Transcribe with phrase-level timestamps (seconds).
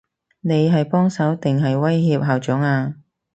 [0.39, 2.95] 你係幫手，定係威脅校長啊？